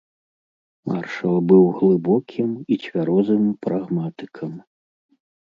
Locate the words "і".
2.57-2.73